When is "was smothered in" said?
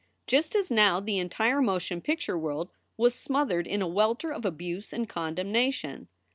2.97-3.83